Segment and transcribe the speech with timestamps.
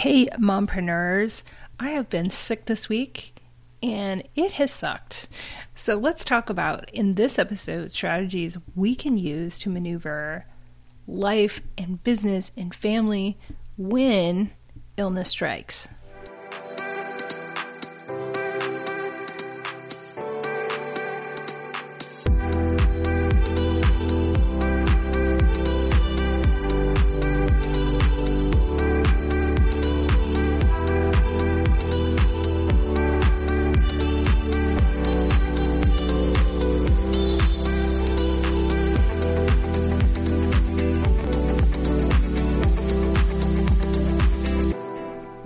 [0.00, 1.42] Hey, mompreneurs.
[1.78, 3.34] I have been sick this week
[3.82, 5.28] and it has sucked.
[5.74, 10.46] So let's talk about in this episode strategies we can use to maneuver
[11.06, 13.36] life and business and family
[13.76, 14.52] when
[14.96, 15.86] illness strikes.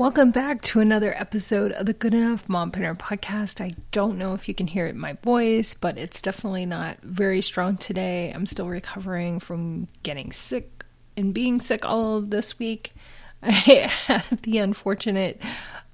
[0.04, 3.62] Welcome back to another episode of the Good Enough Mompreneur podcast.
[3.62, 6.98] I don't know if you can hear it in my voice, but it's definitely not
[7.00, 8.30] very strong today.
[8.30, 10.84] I'm still recovering from getting sick
[11.16, 12.92] and being sick all of this week.
[13.42, 15.40] I had the unfortunate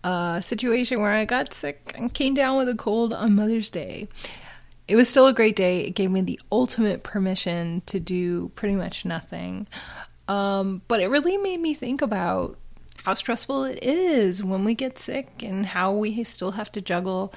[0.03, 4.09] uh, situation where I got sick and came down with a cold on Mother's Day.
[4.89, 5.83] It was still a great day.
[5.83, 9.69] It gave me the ultimate permission to do pretty much nothing.
[10.27, 12.59] Um, but it really made me think about
[13.05, 17.33] how stressful it is when we get sick and how we still have to juggle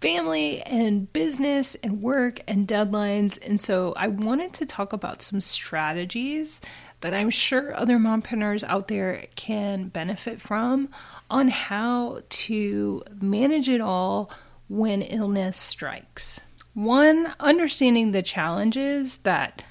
[0.00, 3.38] family and business and work and deadlines.
[3.44, 6.60] And so I wanted to talk about some strategies
[7.00, 10.88] that I'm sure other mompreneurs out there can benefit from
[11.30, 14.30] on how to manage it all
[14.68, 16.40] when illness strikes.
[16.74, 19.62] One, understanding the challenges that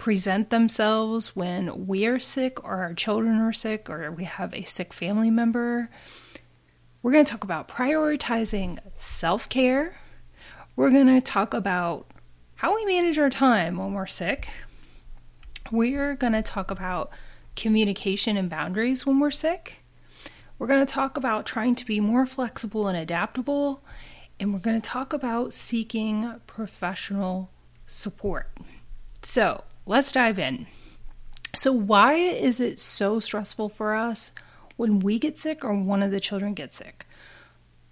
[0.00, 4.64] present themselves when we are sick or our children are sick or we have a
[4.64, 5.90] sick family member.
[7.02, 10.00] We're going to talk about prioritizing self care.
[10.74, 12.10] We're going to talk about
[12.56, 14.48] how we manage our time when we're sick.
[15.70, 17.12] We're going to talk about
[17.54, 19.84] communication and boundaries when we're sick.
[20.58, 23.84] We're going to talk about trying to be more flexible and adaptable.
[24.38, 27.50] And we're going to talk about seeking professional
[27.86, 28.50] support.
[29.22, 30.68] So, let's dive in.
[31.56, 34.30] So, why is it so stressful for us
[34.76, 37.06] when we get sick or one of the children gets sick?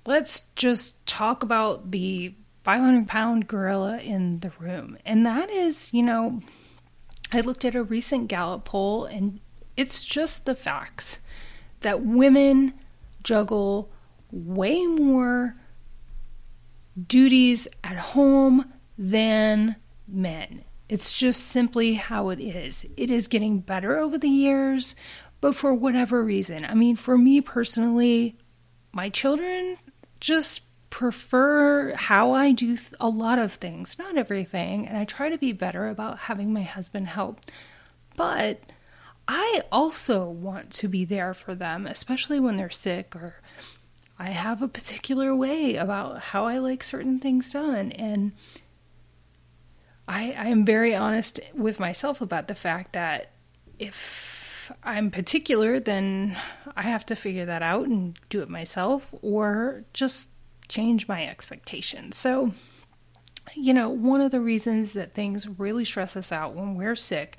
[0.07, 4.97] Let's just talk about the 500 pound gorilla in the room.
[5.05, 6.41] And that is, you know,
[7.33, 9.41] I looked at a recent Gallup poll and
[9.77, 11.19] it's just the facts
[11.81, 12.75] that women
[13.25, 13.91] juggle
[14.31, 15.57] way more
[17.09, 19.75] duties at home than
[20.07, 20.65] men.
[20.89, 22.87] It's just simply how it is.
[22.97, 24.95] It is getting better over the years,
[25.41, 26.65] but for whatever reason.
[26.65, 28.37] I mean, for me personally,
[28.93, 29.77] my children
[30.21, 35.29] just prefer how I do th- a lot of things, not everything, and I try
[35.29, 37.41] to be better about having my husband help.
[38.17, 38.61] But
[39.29, 43.37] I also want to be there for them, especially when they're sick or
[44.19, 47.93] I have a particular way about how I like certain things done.
[47.93, 48.33] And
[50.09, 53.33] I, I am very honest with myself about the fact that
[53.79, 56.37] if I'm particular, then
[56.75, 60.31] I have to figure that out and do it myself or just
[60.69, 62.17] change my expectations.
[62.17, 62.53] So,
[63.55, 67.37] you know, one of the reasons that things really stress us out when we're sick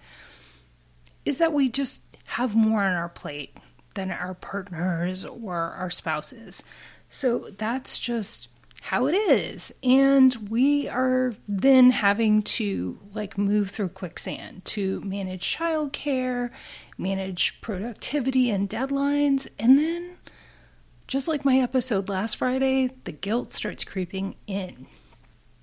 [1.26, 3.58] is that we just have more on our plate
[3.96, 6.64] than our partners or our spouses.
[7.10, 8.49] So that's just
[8.82, 9.72] how it is.
[9.84, 16.50] And we are then having to like move through quicksand to manage childcare,
[16.98, 20.18] manage productivity and deadlines, and then
[21.08, 24.86] just like my episode last Friday, the guilt starts creeping in.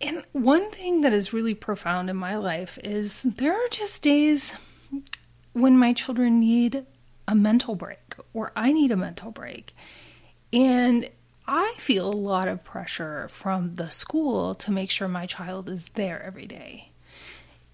[0.01, 4.57] And one thing that is really profound in my life is there are just days
[5.53, 6.85] when my children need
[7.29, 9.75] a mental break or I need a mental break.
[10.53, 11.09] And
[11.49, 15.91] I feel a lot of pressure from the school to make sure my child is
[15.91, 16.91] there every day.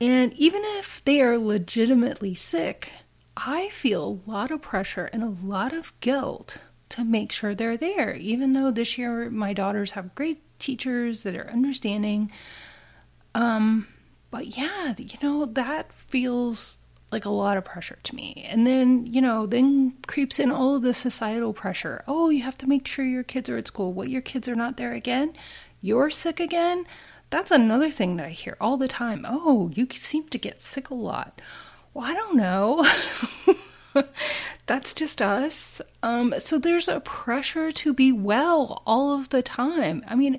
[0.01, 2.93] And even if they are legitimately sick,
[3.37, 6.59] I feel a lot of pressure and a lot of guilt
[6.91, 8.15] to make sure they're there.
[8.15, 12.31] Even though this year my daughters have great teachers that are understanding.
[13.35, 13.87] Um,
[14.31, 16.77] but yeah, you know, that feels
[17.13, 18.47] like a lot of pressure to me.
[18.49, 22.03] And then, you know, then creeps in all of the societal pressure.
[22.09, 23.93] Oh, you have to make sure your kids are at school.
[23.93, 25.35] What, your kids are not there again?
[25.81, 26.87] You're sick again?
[27.31, 29.25] That's another thing that I hear all the time.
[29.29, 31.41] Oh, you seem to get sick a lot.
[31.95, 32.85] Well, I don't know.
[34.67, 35.81] That's just us.
[36.03, 40.05] Um, so there's a pressure to be well all of the time.
[40.09, 40.39] I mean,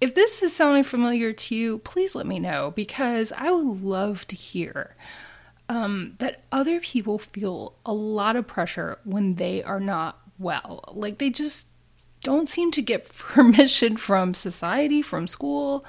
[0.00, 4.26] if this is sounding familiar to you, please let me know because I would love
[4.28, 4.96] to hear
[5.72, 10.84] um, that other people feel a lot of pressure when they are not well.
[10.92, 11.68] Like they just
[12.22, 15.86] don't seem to get permission from society, from school,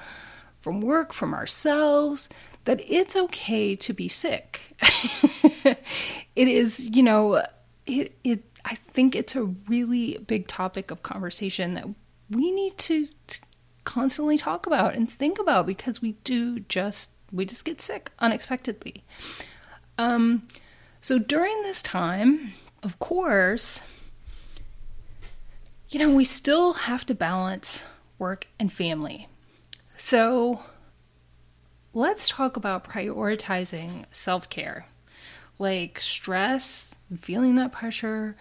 [0.60, 2.30] from work, from ourselves
[2.64, 4.74] that it's okay to be sick.
[5.64, 7.44] it is, you know,
[7.84, 11.86] it it I think it's a really big topic of conversation that
[12.30, 13.38] we need to, to
[13.84, 19.04] constantly talk about and think about because we do just we just get sick unexpectedly.
[19.98, 20.46] Um
[21.00, 22.52] so during this time,
[22.82, 23.82] of course,
[25.90, 27.84] you know, we still have to balance
[28.18, 29.28] work and family.
[29.96, 30.60] So
[31.92, 34.86] let's talk about prioritizing self care.
[35.58, 38.36] Like stress, feeling that pressure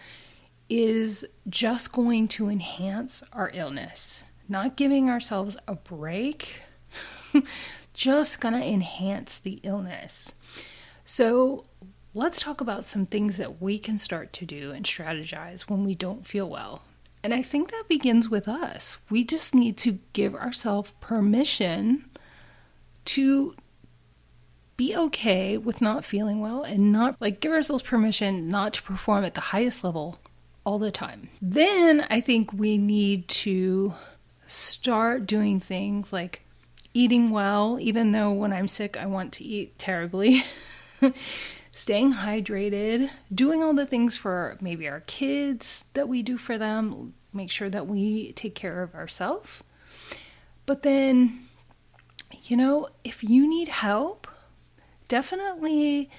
[0.70, 4.24] is just going to enhance our illness.
[4.50, 6.62] Not giving ourselves a break,
[7.94, 10.34] just gonna enhance the illness.
[11.06, 11.66] So,
[12.14, 15.96] let's talk about some things that we can start to do and strategize when we
[15.96, 16.84] don't feel well.
[17.24, 18.98] And I think that begins with us.
[19.10, 22.06] We just need to give ourselves permission
[23.06, 23.56] to
[24.76, 29.24] be okay with not feeling well and not like give ourselves permission not to perform
[29.24, 30.20] at the highest level
[30.66, 31.30] all the time.
[31.42, 33.94] Then I think we need to
[34.48, 36.42] start doing things like
[36.94, 40.44] eating well, even though when I'm sick, I want to eat terribly.
[41.74, 47.14] Staying hydrated, doing all the things for maybe our kids that we do for them,
[47.34, 49.64] make sure that we take care of ourselves.
[50.66, 51.48] But then
[52.44, 54.28] you know, if you need help,
[55.08, 56.10] definitely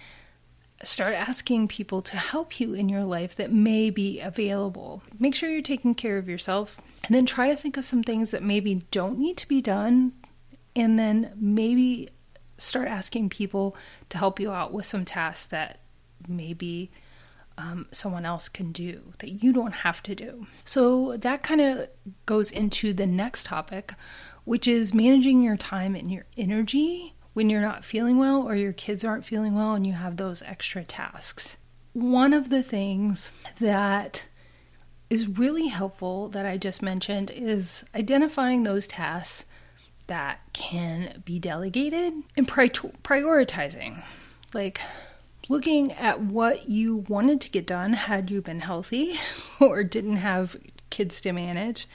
[0.82, 5.02] start asking people to help you in your life that may be available.
[5.19, 8.30] Make sure you're taking care of yourself and then try to think of some things
[8.30, 10.12] that maybe don't need to be done
[10.76, 12.08] and then maybe
[12.58, 13.76] start asking people
[14.08, 15.78] to help you out with some tasks that
[16.28, 16.90] maybe
[17.56, 20.46] um, someone else can do that you don't have to do.
[20.64, 21.88] So that kind of
[22.26, 23.94] goes into the next topic,
[24.44, 28.72] which is managing your time and your energy when you're not feeling well or your
[28.72, 31.56] kids aren't feeling well and you have those extra tasks.
[31.92, 33.30] One of the things
[33.60, 34.26] that
[35.10, 39.44] is really helpful that I just mentioned is identifying those tasks
[40.06, 40.40] that
[40.75, 44.03] can be delegated and pri- prioritizing.
[44.53, 44.81] Like
[45.49, 49.15] looking at what you wanted to get done had you been healthy
[49.61, 50.56] or didn't have
[50.91, 51.87] kids to manage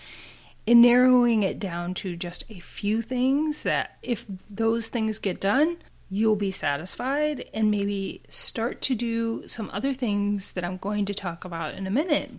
[0.65, 5.77] and narrowing it down to just a few things that if those things get done,
[6.09, 11.13] you'll be satisfied and maybe start to do some other things that I'm going to
[11.13, 12.31] talk about in a minute.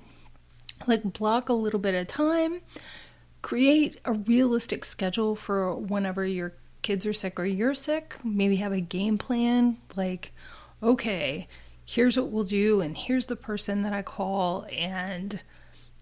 [0.86, 2.62] Like block a little bit of time,
[3.42, 6.52] create a realistic schedule for whenever your
[6.82, 10.32] kids are sick or you're sick, maybe have a game plan like
[10.82, 11.46] okay,
[11.84, 15.42] here's what we'll do and here's the person that I call and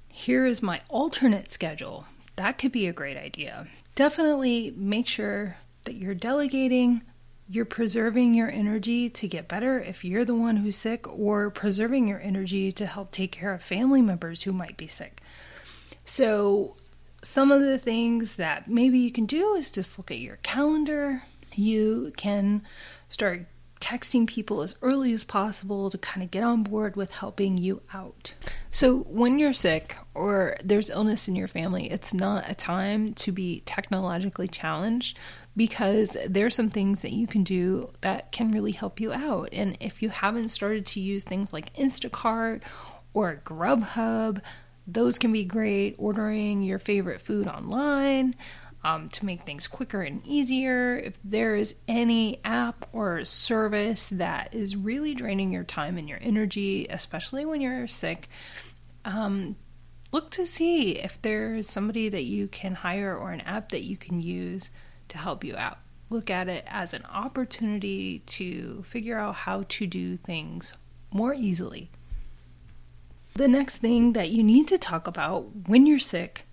[0.09, 2.07] here is my alternate schedule
[2.39, 3.67] that could be a great idea.
[3.97, 7.03] Definitely make sure that you're delegating,
[7.49, 12.07] you're preserving your energy to get better if you're the one who's sick, or preserving
[12.07, 15.21] your energy to help take care of family members who might be sick.
[16.05, 16.77] So,
[17.29, 21.21] some of the things that maybe you can do is just look at your calendar.
[21.55, 22.63] You can
[23.11, 23.45] start
[23.83, 27.83] texting people as early as possible to kind of get on board with helping you
[27.93, 28.33] out.
[28.71, 33.31] So, when you're sick or there's illness in your family, it's not a time to
[33.31, 35.19] be technologically challenged
[35.55, 39.51] because there's some things that you can do that can really help you out.
[39.53, 42.63] And if you haven't started to use things like Instacart
[43.13, 44.41] or Grubhub,
[44.89, 45.95] those can be great.
[45.99, 48.35] Ordering your favorite food online
[48.83, 50.97] um, to make things quicker and easier.
[50.97, 56.19] If there is any app or service that is really draining your time and your
[56.23, 58.29] energy, especially when you're sick,
[59.05, 59.57] um,
[60.11, 63.97] look to see if there's somebody that you can hire or an app that you
[63.97, 64.71] can use
[65.09, 65.79] to help you out.
[66.11, 70.73] Look at it as an opportunity to figure out how to do things
[71.11, 71.91] more easily.
[73.35, 76.45] The next thing that you need to talk about when you're sick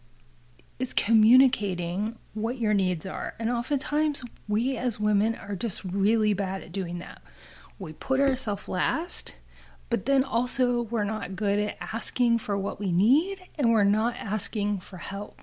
[0.77, 3.34] is communicating what your needs are.
[3.39, 7.22] And oftentimes, we as women are just really bad at doing that.
[7.79, 9.36] We put ourselves last,
[9.89, 14.15] but then also we're not good at asking for what we need and we're not
[14.17, 15.41] asking for help.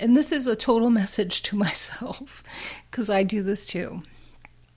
[0.00, 2.42] And this is a total message to myself
[2.90, 4.02] because I do this too.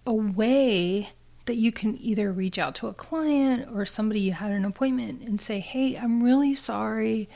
[0.06, 1.10] A way
[1.52, 5.22] that you can either reach out to a client or somebody you had an appointment
[5.22, 7.28] and say, Hey, I'm really sorry.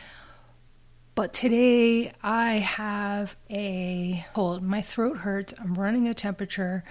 [1.15, 4.63] But today I have a cold.
[4.63, 5.53] My throat hurts.
[5.59, 6.85] I'm running a temperature.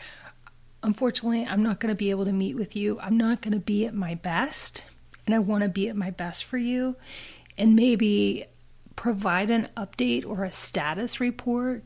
[0.83, 3.01] Unfortunately, I'm not going to be able to meet with you.
[3.01, 4.85] I'm not going to be at my best,
[5.25, 6.95] and I want to be at my best for you.
[7.57, 8.45] and maybe
[8.97, 11.85] provide an update or a status report,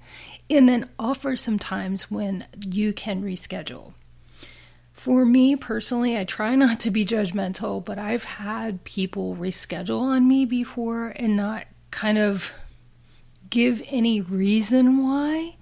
[0.51, 3.93] and then offer some times when you can reschedule.
[4.99, 10.27] For me personally, I try not to be judgmental, but I've had people reschedule on
[10.27, 12.53] me before and not kind of
[13.49, 15.55] give any reason why.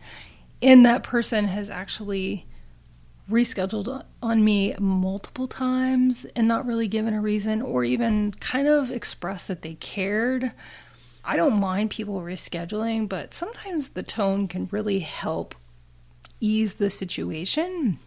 [0.62, 2.46] And that person has actually
[3.30, 8.90] rescheduled on me multiple times and not really given a reason or even kind of
[8.90, 10.50] expressed that they cared.
[11.22, 15.54] I don't mind people rescheduling, but sometimes the tone can really help
[16.40, 17.98] ease the situation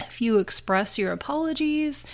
[0.00, 2.04] if you express your apologies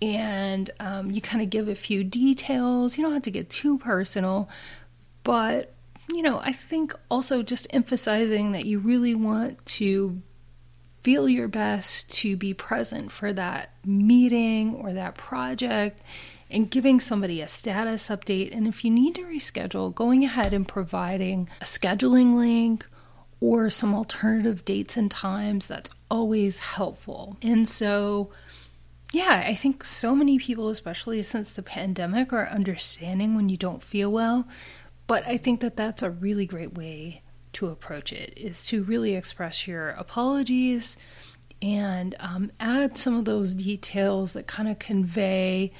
[0.00, 3.78] and um, you kind of give a few details, you don't have to get too
[3.78, 4.48] personal,
[5.22, 5.72] but
[6.08, 10.22] you know, I think also just emphasizing that you really want to
[11.02, 16.00] feel your best to be present for that meeting or that project
[16.50, 18.56] and giving somebody a status update.
[18.56, 22.86] And if you need to reschedule, going ahead and providing a scheduling link
[23.40, 27.36] or some alternative dates and times, that's always helpful.
[27.42, 28.30] And so,
[29.12, 33.82] yeah, I think so many people, especially since the pandemic, are understanding when you don't
[33.82, 34.48] feel well.
[35.06, 37.22] But I think that that's a really great way
[37.54, 40.96] to approach it is to really express your apologies
[41.62, 45.72] and um, add some of those details that kind of convey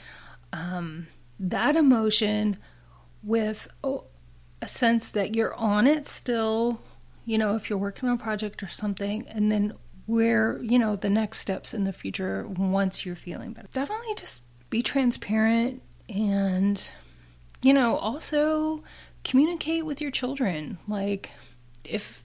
[0.52, 1.06] um,
[1.38, 2.56] that emotion
[3.22, 4.04] with oh,
[4.62, 6.80] a sense that you're on it still
[7.26, 9.74] you know, if you're working on a project or something, and then
[10.06, 13.68] where, you know, the next steps in the future once you're feeling better.
[13.72, 16.90] Definitely just be transparent and,
[17.62, 18.84] you know, also
[19.24, 20.78] communicate with your children.
[20.88, 21.32] Like,
[21.84, 22.22] if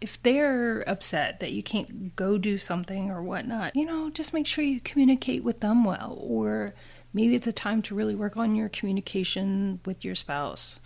[0.00, 4.46] if they're upset that you can't go do something or whatnot, you know, just make
[4.46, 6.18] sure you communicate with them well.
[6.20, 6.74] Or
[7.14, 10.78] maybe it's a time to really work on your communication with your spouse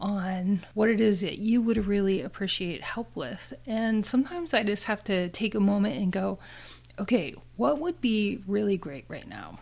[0.00, 3.54] on what it is that you would really appreciate help with.
[3.66, 6.38] And sometimes I just have to take a moment and go,
[6.98, 9.58] okay, what would be really great right now?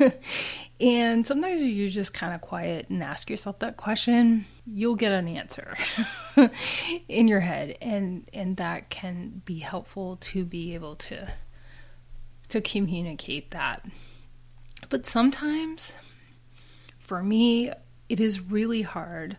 [0.80, 5.28] and sometimes you just kind of quiet and ask yourself that question, you'll get an
[5.28, 5.76] answer
[7.08, 11.32] in your head and and that can be helpful to be able to
[12.48, 13.84] to communicate that.
[14.88, 15.94] But sometimes
[16.98, 17.70] for me
[18.08, 19.36] it is really hard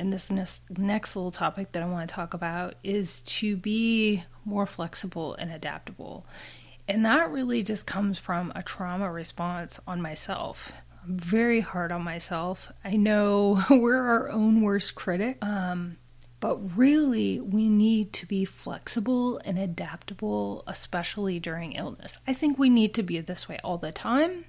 [0.00, 4.64] and this next, little topic that I want to talk about is to be more
[4.64, 6.24] flexible and adaptable.
[6.88, 10.72] And that really just comes from a trauma response on myself.
[11.04, 12.72] I'm very hard on myself.
[12.82, 15.98] I know we're our own worst critic, um,
[16.40, 22.16] but really we need to be flexible and adaptable, especially during illness.
[22.26, 24.46] I think we need to be this way all the time.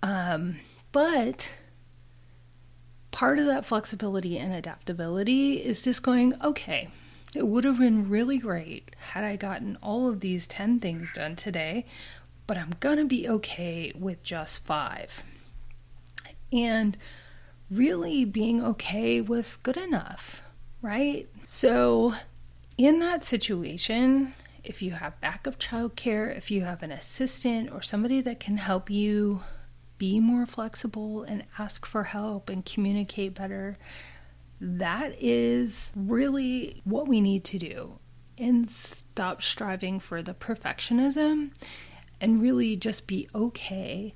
[0.00, 0.60] Um,
[0.92, 1.56] but
[3.10, 6.88] part of that flexibility and adaptability is just going, okay,
[7.34, 11.36] it would have been really great had I gotten all of these 10 things done
[11.36, 11.86] today,
[12.46, 15.22] but I'm going to be okay with just five.
[16.52, 16.96] And
[17.70, 20.42] really being okay with good enough,
[20.82, 21.28] right?
[21.44, 22.14] So,
[22.76, 28.20] in that situation, if you have backup childcare, if you have an assistant or somebody
[28.22, 29.42] that can help you
[30.00, 33.76] be more flexible and ask for help and communicate better.
[34.58, 37.98] That is really what we need to do
[38.38, 41.50] and stop striving for the perfectionism
[42.18, 44.14] and really just be okay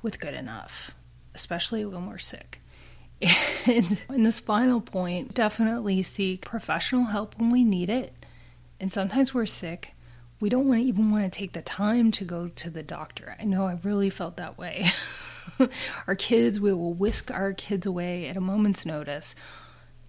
[0.00, 0.92] with good enough,
[1.34, 2.62] especially when we're sick.
[3.20, 8.14] And in this final point, definitely seek professional help when we need it.
[8.80, 9.92] And sometimes we're sick.
[10.40, 13.36] We don't want to even want to take the time to go to the doctor.
[13.38, 14.86] I know I really felt that way.
[16.06, 19.34] our kids, we will whisk our kids away at a moment's notice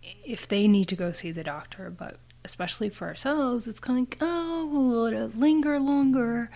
[0.01, 1.89] if they need to go see the doctor.
[1.89, 6.49] But especially for ourselves, it's kind of like, oh, we'll let it linger longer.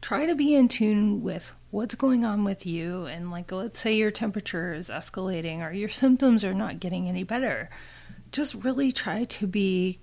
[0.00, 3.06] Try to be in tune with what's going on with you.
[3.06, 7.24] And, like, let's say your temperature is escalating or your symptoms are not getting any
[7.24, 7.70] better.
[8.30, 10.00] Just really try to be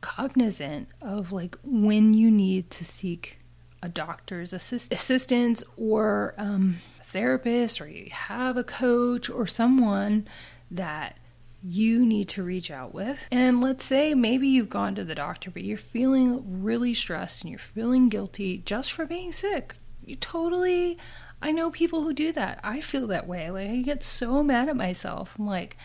[0.00, 3.38] cognizant of, like, when you need to seek
[3.82, 6.76] a doctor's assist- assistance or um,
[7.14, 10.26] therapist or you have a coach or someone
[10.70, 11.16] that
[11.62, 13.26] you need to reach out with.
[13.30, 17.50] And let's say maybe you've gone to the doctor, but you're feeling really stressed and
[17.50, 19.76] you're feeling guilty just for being sick.
[20.04, 20.98] You totally,
[21.40, 22.60] I know people who do that.
[22.62, 23.48] I feel that way.
[23.50, 25.36] Like, I get so mad at myself.
[25.38, 25.78] I'm like,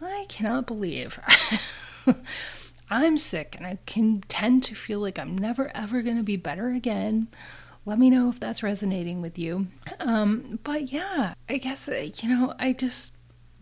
[0.00, 1.20] I cannot believe
[2.90, 6.36] I'm sick and I can tend to feel like I'm never ever going to be
[6.36, 7.28] better again
[7.86, 9.66] let me know if that's resonating with you.
[10.00, 13.12] Um, but yeah, I guess, uh, you know, I just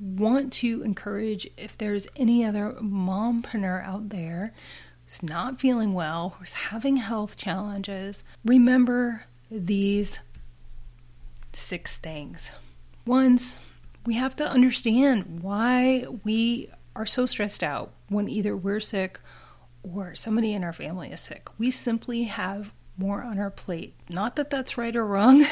[0.01, 4.53] want to encourage if there's any other mompreneur out there
[5.05, 10.21] who's not feeling well, who's having health challenges, remember these
[11.53, 12.53] six things.
[13.07, 13.59] Once,
[14.05, 19.21] we have to understand why we are so stressed out when either we're sick
[19.83, 21.49] or somebody in our family is sick.
[21.59, 23.95] We simply have more on our plate.
[24.09, 25.47] Not that that's right or wrong,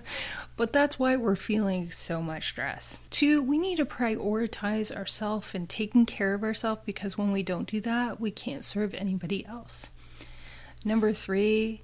[0.56, 3.00] but that's why we're feeling so much stress.
[3.10, 7.68] Two, we need to prioritize ourselves and taking care of ourselves because when we don't
[7.68, 9.90] do that, we can't serve anybody else.
[10.84, 11.82] Number three,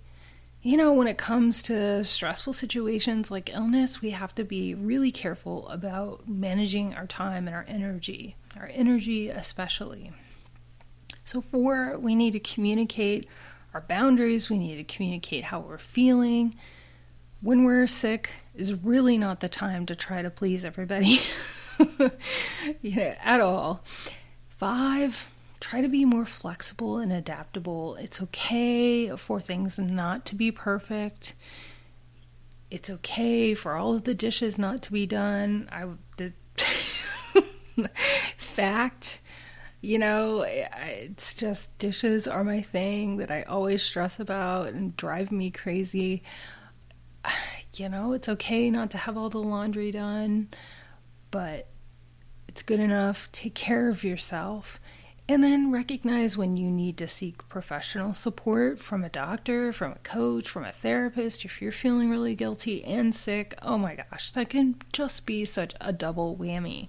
[0.61, 5.13] you know, when it comes to stressful situations like illness, we have to be really
[5.13, 10.11] careful about managing our time and our energy, our energy especially.
[11.25, 13.29] So, four, we need to communicate
[13.79, 16.53] our boundaries, we need to communicate how we're feeling.
[17.43, 21.21] When we're sick is really not the time to try to please everybody
[22.83, 23.85] you know, at all.
[24.49, 25.31] Five,
[25.61, 27.95] try to be more flexible and adaptable.
[27.95, 31.37] It's okay for things not to be perfect.
[32.73, 35.69] It's okay for all of the dishes not to be done.
[35.71, 36.33] I the
[38.37, 39.21] fact
[39.81, 45.33] you know, it's just dishes are my thing that I always stress about and drive
[45.33, 46.23] me crazy.
[47.77, 50.49] You know, it's okay not to have all the laundry done,
[51.31, 51.69] but
[52.49, 53.31] it's good enough.
[53.31, 54.81] Take care of yourself.
[55.29, 59.99] And then recognize when you need to seek professional support from a doctor, from a
[59.99, 61.45] coach, from a therapist.
[61.45, 65.75] If you're feeling really guilty and sick, oh my gosh, that can just be such
[65.81, 66.89] a double whammy.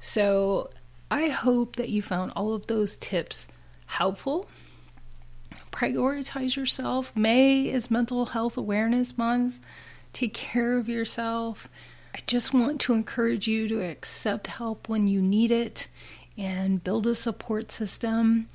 [0.00, 0.70] So,
[1.12, 3.46] I hope that you found all of those tips
[3.84, 4.48] helpful.
[5.70, 7.14] Prioritize yourself.
[7.14, 9.60] May is Mental Health Awareness Month.
[10.14, 11.68] Take care of yourself.
[12.14, 15.86] I just want to encourage you to accept help when you need it
[16.38, 18.48] and build a support system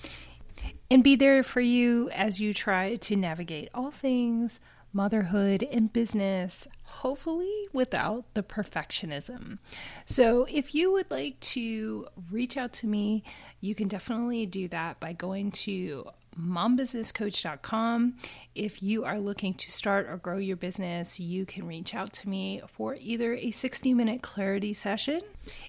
[0.89, 4.60] and be there for you as you try to navigate all things
[4.93, 9.60] motherhood, and business, hopefully without the perfectionism.
[10.06, 13.24] So, if you would like to reach out to me,
[13.62, 16.08] you can definitely do that by going to
[16.39, 18.15] mombusinesscoach.com.
[18.56, 22.30] If you are looking to start or grow your business, you can reach out to
[22.30, 25.21] me for either a 60 minute clarity session.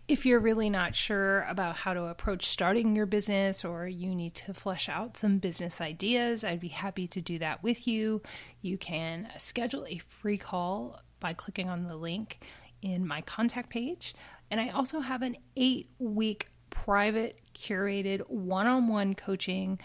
[0.07, 4.35] If you're really not sure about how to approach starting your business or you need
[4.37, 8.23] to flesh out some business ideas, I'd be happy to do that with you.
[8.61, 12.41] You can schedule a free call by clicking on the link
[12.83, 14.15] in my contact page.
[14.51, 19.79] And I also have an eight week private, curated, one on one coaching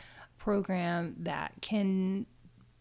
[0.43, 2.25] program that can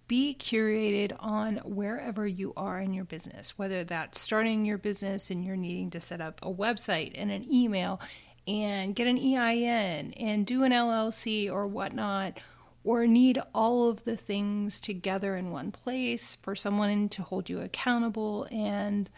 [0.09, 5.45] be curated on wherever you are in your business, whether that's starting your business and
[5.45, 8.01] you're needing to set up a website and an email
[8.49, 12.41] and get an EIN and do an LLC or whatnot,
[12.83, 17.61] or need all of the things together in one place for someone to hold you
[17.61, 19.09] accountable and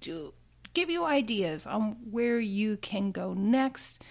[0.00, 0.32] to
[0.72, 4.04] give you ideas on where you can go next.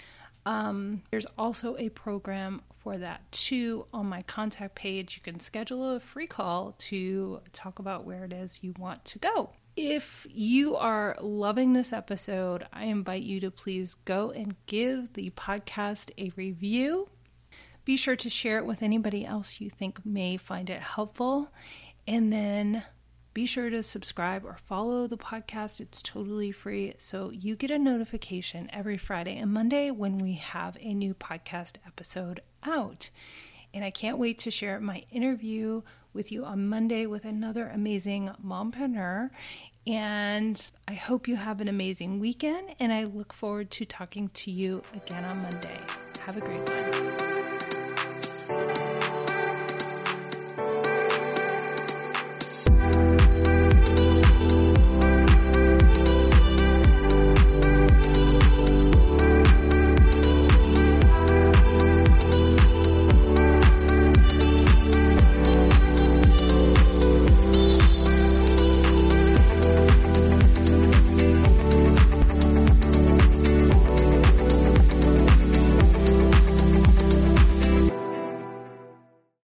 [0.45, 5.17] Um, there's also a program for that too on my contact page.
[5.17, 9.19] You can schedule a free call to talk about where it is you want to
[9.19, 9.51] go.
[9.75, 15.29] If you are loving this episode, I invite you to please go and give the
[15.31, 17.09] podcast a review.
[17.85, 21.51] Be sure to share it with anybody else you think may find it helpful.
[22.07, 22.83] And then
[23.37, 25.79] be sure to subscribe or follow the podcast.
[25.79, 26.95] It's totally free.
[26.97, 31.75] So you get a notification every Friday and Monday when we have a new podcast
[31.85, 33.11] episode out.
[33.75, 38.31] And I can't wait to share my interview with you on Monday with another amazing
[38.43, 39.29] mompreneur.
[39.85, 42.73] And I hope you have an amazing weekend.
[42.79, 45.79] And I look forward to talking to you again on Monday.
[46.25, 47.36] Have a great one.